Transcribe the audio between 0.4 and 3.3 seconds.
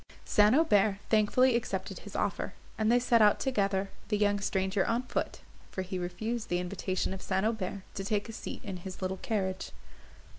Aubert thankfully accepted his offer, and they set